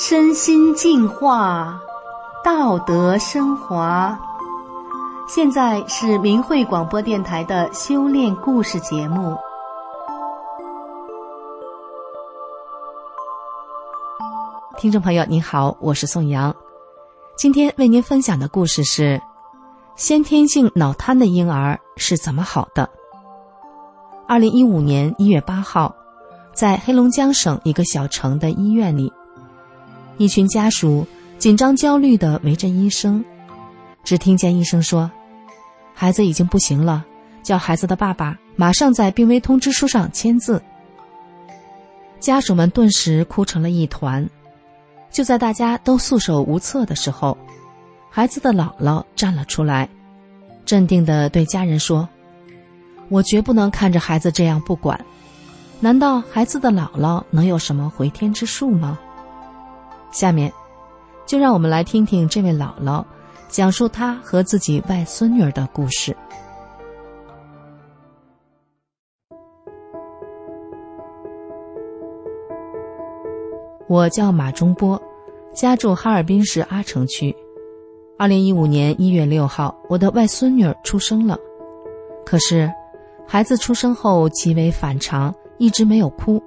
[0.00, 1.76] 身心净化，
[2.44, 4.16] 道德升华。
[5.26, 9.36] 现在是明慧广播电台的修炼故事节目。
[14.76, 16.54] 听众朋友，您好，我是宋阳。
[17.36, 19.20] 今天为您分享的故事是：
[19.96, 22.88] 先天性脑瘫的婴儿是怎么好的？
[24.28, 25.92] 二零一五年一月八号，
[26.54, 29.12] 在黑龙江省一个小城的医院里，
[30.18, 31.06] 一群家属
[31.38, 33.24] 紧张焦虑的围着医生，
[34.04, 35.10] 只听见医生说。
[35.94, 37.04] 孩子已经不行了，
[37.42, 40.60] 叫孩子的爸爸马上在病危通知书上签字。
[42.20, 44.28] 家属们顿时哭成了一团。
[45.10, 47.38] 就在大家都束手无策的时候，
[48.10, 49.88] 孩子的姥姥站了出来，
[50.66, 52.08] 镇定的对家人说
[53.08, 55.00] ：“我绝不能看着孩子这样不管。
[55.80, 58.98] 难道孩子的姥姥能有什么回天之术吗？”
[60.10, 60.52] 下面，
[61.26, 63.04] 就让我们来听听这位姥姥。
[63.48, 66.14] 讲述她和自己外孙女儿的故事。
[73.88, 75.00] 我叫马中波，
[75.54, 77.34] 家住哈尔滨市阿城区。
[78.18, 81.38] 二零一五年一月六号，我的外孙女儿出生了。
[82.26, 82.70] 可是，
[83.26, 86.42] 孩子出生后极为反常，一直没有哭，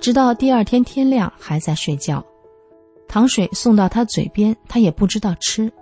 [0.00, 2.24] 直到第二天天亮还在睡觉。
[3.08, 5.72] 糖水送到他嘴边，他也不知道吃。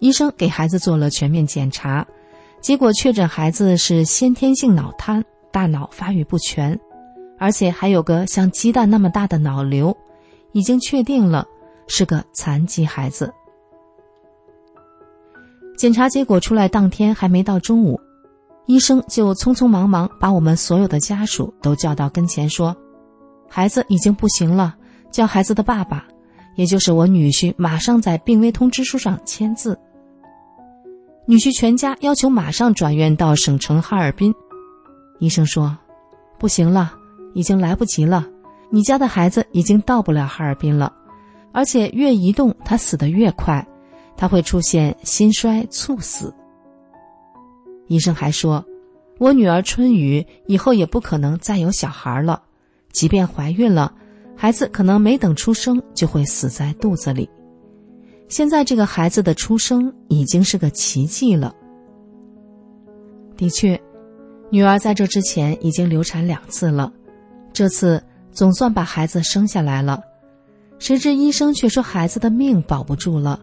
[0.00, 2.06] 医生给孩子做了全面检查，
[2.60, 6.78] 结果确诊孩子是先天性脑瘫，大脑发育不全，
[7.38, 9.96] 而且还有个像鸡蛋那么大的脑瘤，
[10.52, 11.46] 已经确定了
[11.86, 13.32] 是个残疾孩子。
[15.76, 17.98] 检查结果出来当天还没到中午，
[18.66, 22.76] 医生就匆匆忙忙把我们所有的家属都叫到跟前说
[23.48, 24.76] ：“孩子已经不行了，
[25.14, 26.04] 叫孩子的爸爸，
[26.56, 29.78] 也就是我女婿，马上在病危通知书上签字。”
[31.24, 34.34] 女婿全家要求马上转院到省城哈尔滨，
[35.20, 35.78] 医生说
[36.36, 36.92] ：“不行了，
[37.32, 38.26] 已经来不及了。
[38.70, 40.92] 你家的孩子已经到不了哈尔滨了，
[41.52, 43.64] 而且越移动他死得越快，
[44.16, 46.34] 他会出现心衰猝死。”
[47.86, 48.64] 医生还说
[49.20, 52.42] ：“我女儿春雨以后也不可能再有小孩了，
[52.90, 53.94] 即便怀孕了，
[54.36, 57.28] 孩子可能没等出生就会死在肚子里。”
[58.28, 61.54] 现在这个孩子的出生已经是个奇迹了。
[63.36, 63.80] 的确，
[64.50, 66.92] 女儿在这之前已经流产两次了，
[67.52, 68.02] 这次
[68.32, 70.00] 总算把孩子生下来了。
[70.78, 73.40] 谁知医生却说孩子的命保不住了，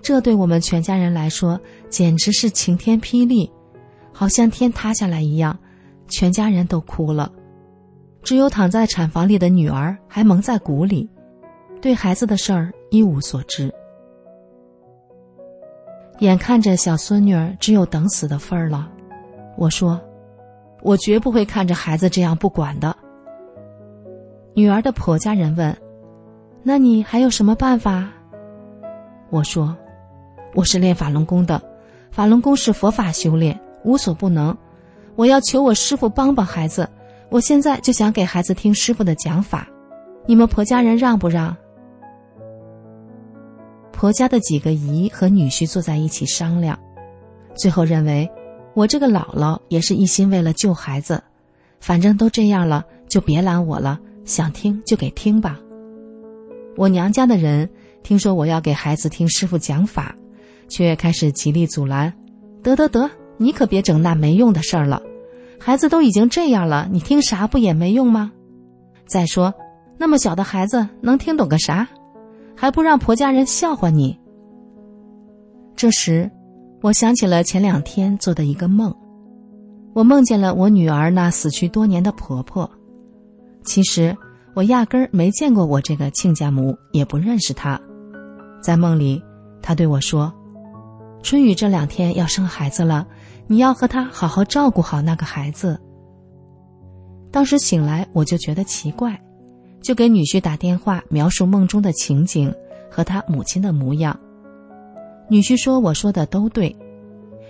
[0.00, 3.50] 这对我们全家人来说简直是晴天霹雳，
[4.12, 5.56] 好像天塌下来一样，
[6.08, 7.30] 全家人都哭了。
[8.26, 11.08] 只有躺在产房里的女儿还蒙在鼓里，
[11.80, 13.72] 对孩子的事儿一无所知。
[16.18, 18.90] 眼看着小孙女儿只有等死的份儿了，
[19.56, 20.00] 我说
[20.82, 22.96] ：“我绝不会看着孩子这样不管的。”
[24.54, 25.76] 女儿的婆家人问
[26.64, 28.10] ：“那你还有什么办法？”
[29.30, 29.76] 我说
[30.52, 31.62] ：“我是练法轮功的，
[32.10, 34.58] 法轮功是佛法修炼，无所不能。
[35.14, 36.88] 我要求我师傅帮帮孩子，
[37.30, 39.68] 我现在就想给孩子听师傅的讲法，
[40.26, 41.56] 你们婆家人让不让？”
[43.92, 46.78] 婆家的几个姨和女婿坐在一起商量，
[47.54, 48.30] 最后认为，
[48.74, 51.22] 我这个姥姥也是一心为了救孩子，
[51.80, 55.58] 反正都这样了，就别拦我了，想听就给听吧。
[56.76, 57.68] 我娘家的人
[58.02, 60.14] 听说我要给孩子听师傅讲法，
[60.68, 62.12] 却开始极力阻拦
[62.62, 65.00] ：“得得得，你可别整那没用的事儿了，
[65.58, 68.32] 孩子都已经这样了，你听啥不也没用吗？
[69.06, 69.52] 再说，
[69.98, 71.88] 那么小的孩子能听懂个啥？”
[72.58, 74.18] 还不让婆家人笑话你。
[75.76, 76.30] 这时，
[76.80, 78.94] 我想起了前两天做的一个梦，
[79.92, 82.70] 我梦见了我女儿那死去多年的婆婆。
[83.62, 84.16] 其实
[84.54, 87.78] 我压根儿没见过我这个亲家母，也不认识她。
[88.62, 89.22] 在梦里，
[89.60, 90.32] 她对我说
[91.22, 93.06] ：“春雨这两天要生孩子了，
[93.46, 95.80] 你要和他好好照顾好那个孩子。”
[97.32, 99.20] 当时醒来，我就觉得奇怪。
[99.82, 102.52] 就给女婿打电话，描述梦中的情景
[102.90, 104.18] 和他母亲的模样。
[105.28, 106.74] 女婿说：“我说的都对。”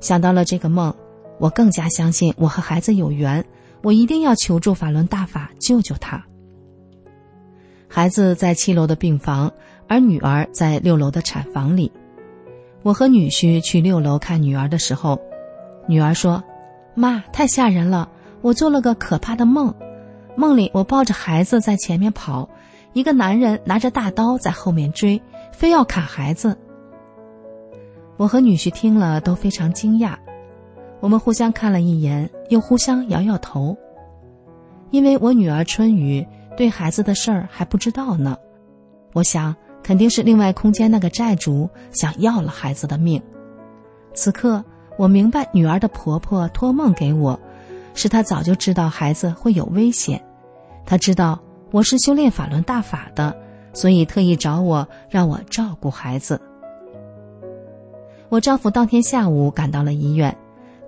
[0.00, 0.94] 想到了这个梦，
[1.38, 3.42] 我更加相信我和孩子有缘，
[3.82, 6.22] 我一定要求助法轮大法救救他。
[7.88, 9.50] 孩子在七楼的病房，
[9.86, 11.90] 而女儿在六楼的产房里。
[12.82, 15.18] 我和女婿去六楼看女儿的时候，
[15.88, 16.44] 女儿说
[16.94, 18.08] ：“妈，太吓人了，
[18.42, 19.74] 我做了个可怕的梦。”
[20.36, 22.48] 梦里，我抱着孩子在前面跑，
[22.92, 25.20] 一个男人拿着大刀在后面追，
[25.52, 26.56] 非要砍孩子。
[28.16, 30.14] 我和女婿听了都非常惊讶，
[31.00, 33.76] 我们互相看了一眼，又互相摇摇头。
[34.90, 36.26] 因为我女儿春雨
[36.56, 38.36] 对孩子的事儿还不知道呢，
[39.14, 43.20] 我想肯定是另外空间那个债主想要了孩子的命。
[44.14, 44.64] 此刻
[44.98, 47.38] 我明白，女儿的婆婆托梦给我，
[47.94, 50.20] 是她早就知道孩子会有危险，
[50.84, 51.38] 她知道
[51.70, 53.34] 我是修炼法轮大法的，
[53.72, 56.40] 所以特意找我让我照顾孩子。
[58.28, 60.36] 我丈夫当天下午赶到了医院，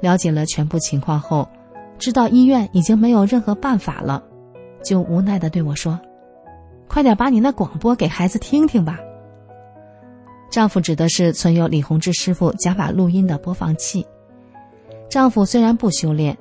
[0.01, 1.49] 了解了全部情况后，
[1.97, 4.23] 知道医院已经没有任何办法了，
[4.83, 5.99] 就无奈的对我说
[6.89, 8.99] ：“快点把你那广播给孩子听听吧。”
[10.51, 14.05] 丈夫指的是存有李洪志师傅讲法录音的播放器。
[15.09, 16.37] 丈夫虽然不修炼，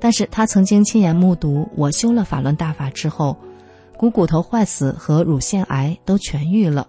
[0.00, 3.36] 但是他曾经亲眼目睹我修了法轮大法之后，
[3.96, 6.88] 股骨头坏死和乳腺癌都痊愈了，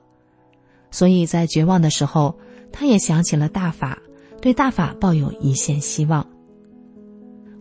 [0.91, 2.35] 所以在绝望的时候。
[2.73, 4.01] 他也想起了大法，
[4.39, 6.25] 对大法抱有一线希望。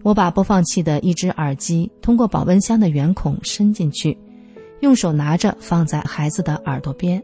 [0.05, 4.17] 我把播放器的一只耳机通过保温箱的圆孔伸进去，
[4.79, 7.21] 用手拿着放在孩子的耳朵边，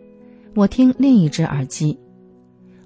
[0.56, 1.96] 我听另一只耳机。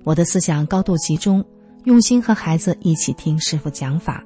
[0.03, 1.45] 我的思想高度集中，
[1.85, 4.25] 用心和孩子一起听师傅讲法。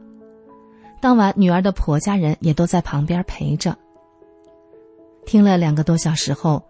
[0.99, 3.77] 当晚，女儿的婆家人也都在旁边陪着。
[5.27, 6.63] 听了两个多小时后，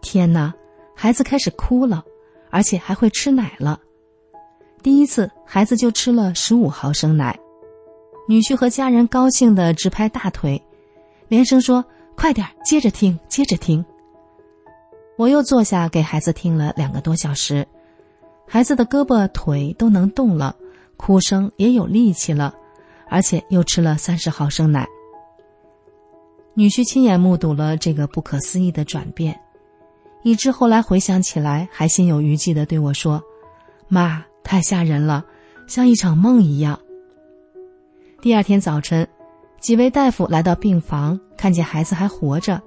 [0.00, 0.52] 天哪，
[0.96, 2.02] 孩子开始哭了。
[2.50, 3.80] 而且还会吃奶了，
[4.80, 7.36] 第一次孩子就吃了十五毫升奶，
[8.28, 10.62] 女婿和家人高兴的直拍大腿，
[11.26, 11.84] 连声说
[12.14, 13.84] ：“快点，接着听，接着听。”
[15.16, 17.66] 我又坐下给孩子听了两个多小时，
[18.46, 20.56] 孩子的胳膊腿都能动了，
[20.96, 22.54] 哭声也有力气了，
[23.08, 24.86] 而且又吃了三十毫升奶。
[26.54, 29.40] 女婿亲眼目睹了这个不可思议的转变。
[30.22, 33.22] 以致后来回想起来，还心有余悸的对我说
[33.88, 35.22] ：“妈，太吓人了，
[35.66, 36.80] 像一场梦一样。”
[38.22, 39.06] 第二天早晨，
[39.60, 42.58] 几位大夫来到病房，看见孩子还活着，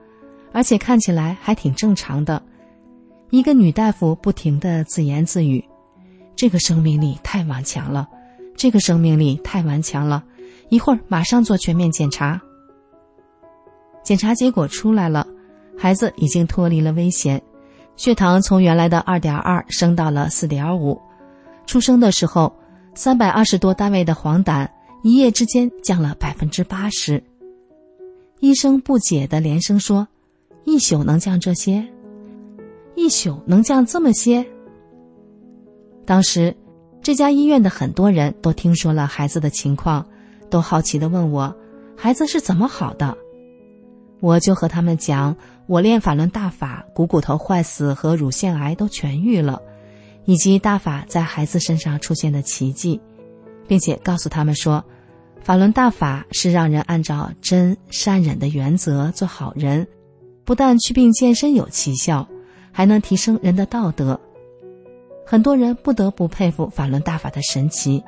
[0.57, 2.41] 而且看起来还挺正常的。
[3.29, 5.63] 一个女大夫不停的自言自语
[6.35, 8.07] ：“这个生命力太顽强了，
[8.55, 10.23] 这个生命力太顽强了。”
[10.69, 12.41] 一会儿马上做全面检查。
[14.03, 15.27] 检查结果出来了。
[15.77, 17.39] 孩子已经脱离了危险，
[17.95, 20.99] 血糖从原来的二点二升到了四点五。
[21.67, 22.51] 出生的时候，
[22.95, 24.67] 三百二十多单位的黄疸
[25.03, 27.23] 一夜之间降了百分之八十。
[28.39, 30.07] 医生不解的连声说
[30.67, 31.87] ：“一宿能降这些？
[32.93, 34.45] 一宿能降这么些？”
[36.05, 36.53] 当时，
[37.01, 40.05] 这家医院的很多人都听说了孩子的情况，
[40.49, 41.55] 都好奇的问我
[41.95, 43.17] ：“孩子是怎么好的？”
[44.19, 45.35] 我就和他们讲。
[45.67, 49.61] 我练法轮大法，股骨头坏死和乳腺癌都痊愈了，
[50.23, 53.01] 以及大法在孩子身上出现的奇迹，
[53.67, 54.83] 并且告诉他们说，
[55.41, 59.85] 法轮大法是让人按照真善忍的原则做好人，
[60.47, 62.25] 不但祛病健身有奇效，
[62.71, 64.17] 还能提升人的道德。
[65.25, 68.01] 很多人不得不佩服法轮大法的神奇，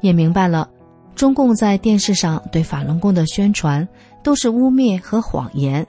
[0.00, 0.68] 也明白了，
[1.14, 3.86] 中共在电视上对法轮功的宣传
[4.24, 5.86] 都是污蔑和谎言。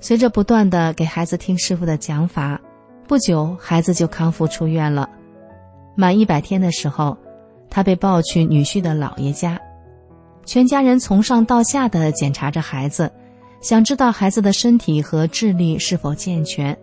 [0.00, 2.58] 随着不断的给孩子听师傅的讲法，
[3.06, 5.10] 不久孩子就康复出院了。
[5.94, 7.18] 满一百天的时候，
[7.68, 9.60] 他被抱去女婿的姥爷家，
[10.46, 13.12] 全家人从上到下的检查着孩子，
[13.60, 16.76] 想知道孩子的身体和智力是否健全。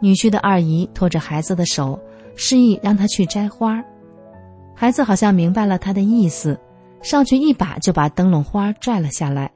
[0.00, 1.98] 女婿的二姨拖着孩子的手，
[2.36, 3.82] 示意让他去摘花。
[4.74, 6.58] 孩子好像明白了他的意思，
[7.02, 9.50] 上去一把就把灯笼花拽了下来。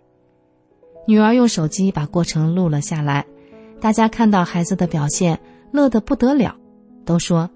[1.06, 3.24] 女儿用手机把过程录了下来，
[3.80, 5.38] 大家看到孩子的表现，
[5.70, 6.54] 乐得不得了，
[7.04, 7.48] 都说：“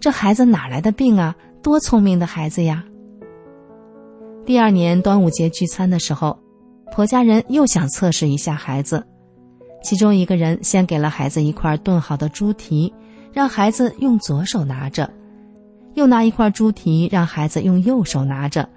[0.00, 1.34] 这孩子哪来的病啊？
[1.62, 2.84] 多聪明的孩子呀！”
[4.46, 6.38] 第二年端午节聚餐的时候，
[6.92, 9.02] 婆家人又想测试一下孩子，
[9.82, 12.92] 其中一个人先给了孩子一块炖好的猪蹄，
[13.32, 15.10] 让孩子用左手拿着，
[15.94, 18.68] 又拿一块猪蹄让孩子用右手拿着，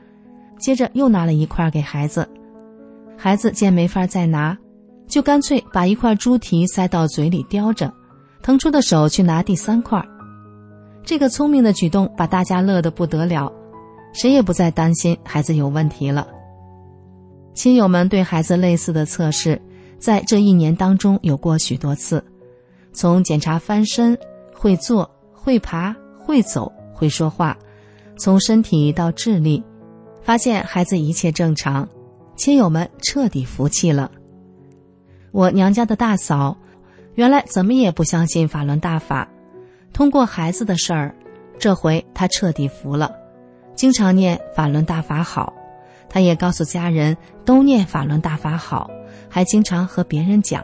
[0.58, 2.28] 接着又拿了一块给孩子。
[3.18, 4.58] 孩子见没法再拿，
[5.08, 7.94] 就干脆把一块猪蹄塞到嘴里叼着，
[8.42, 10.02] 腾出的手去拿第三块。
[11.04, 13.52] 这个聪明的举动把大家乐得不得了，
[14.14, 16.26] 谁也不再担心孩子有问题了。
[17.56, 19.60] 亲友们对孩子类似的测试，
[19.98, 22.24] 在这一年当中有过许多次，
[22.92, 24.16] 从检查翻身、
[24.54, 27.58] 会坐、会爬、会走、会说话，
[28.18, 29.64] 从身体到智力，
[30.22, 31.88] 发现孩子一切正常。
[32.36, 34.12] 亲友们彻底服气了。
[35.32, 36.58] 我娘家的大嫂，
[37.14, 39.26] 原来怎么也不相信法轮大法，
[39.94, 41.16] 通过孩子的事儿，
[41.58, 43.16] 这回她彻底服了，
[43.74, 45.54] 经常念法轮大法好。
[46.10, 48.90] 她也告诉家人都念法轮大法好，
[49.30, 50.64] 还经常和别人讲。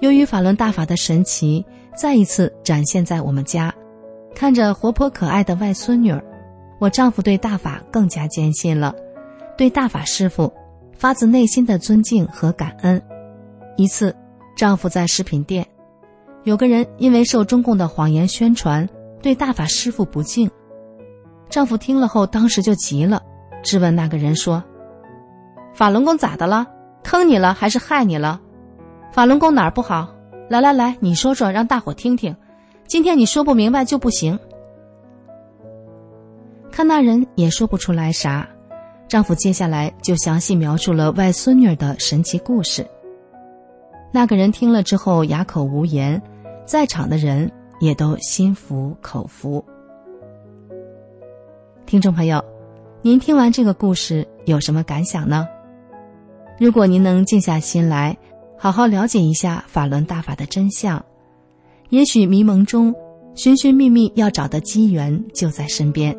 [0.00, 1.64] 由于法轮大法的神奇
[1.96, 3.74] 再一次展现在我们家，
[4.34, 6.22] 看着活泼可爱的外孙女儿，
[6.78, 8.94] 我丈夫对大法更加坚信了，
[9.56, 10.52] 对大法师傅
[10.92, 13.02] 发自内心的尊敬和感恩。
[13.78, 14.14] 一次，
[14.56, 15.66] 丈夫在食品店，
[16.44, 18.86] 有个人因为受中共的谎言宣传，
[19.22, 20.50] 对大法师傅不敬。
[21.48, 23.22] 丈夫听了后，当时就急了，
[23.62, 24.62] 质问那个人说
[25.74, 26.66] ：“法轮功咋的了？
[27.02, 28.40] 坑你了还是害你了？”
[29.12, 30.08] 法轮功哪儿不好？
[30.48, 32.36] 来来来，你说说，让大伙听听。
[32.86, 34.38] 今天你说不明白就不行。
[36.70, 38.48] 看那人也说不出来啥，
[39.08, 42.86] 丈夫接下来就详细描述了外孙女的神奇故事。
[44.12, 46.20] 那个人听了之后哑口无言，
[46.64, 49.64] 在场的人也都心服口服。
[51.86, 52.44] 听众朋友，
[53.06, 55.46] 您听完这个故事有什么感想呢？
[56.58, 58.16] 如果您能静下心来。
[58.58, 61.04] 好好了解一下法轮大法的真相，
[61.90, 62.92] 也许迷蒙中
[63.36, 66.16] 寻寻觅觅要找的机缘就在身边。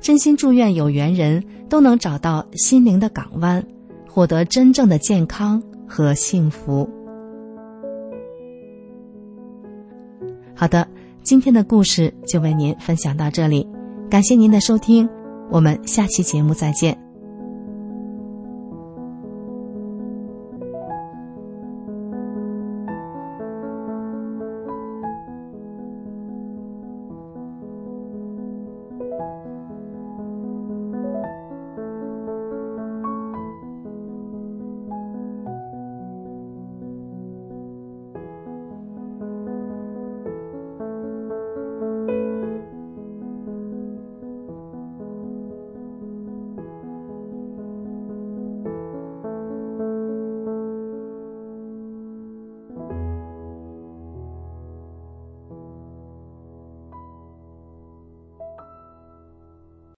[0.00, 3.64] 真心祝愿有缘人都能找到心灵的港湾，
[4.06, 6.86] 获得真正的健康和幸福。
[10.54, 10.86] 好的，
[11.22, 13.66] 今天的故事就为您分享到这里，
[14.10, 15.08] 感谢您的收听，
[15.50, 17.03] 我们下期节目再见。